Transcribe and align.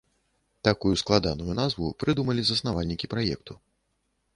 Такую 0.67 0.93
складаную 1.01 1.53
назву 1.61 1.93
прыдумалі 2.03 2.41
заснавальнікі 2.51 3.05
праекту. 3.17 3.53